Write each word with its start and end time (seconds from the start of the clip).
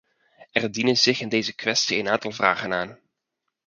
Er 0.53 0.67
dienen 0.69 0.95
zich 0.95 1.21
in 1.21 1.29
deze 1.29 1.53
kwestie 1.55 1.99
een 1.99 2.09
aantal 2.09 2.31
vragen 2.31 2.73
aan. 2.73 2.97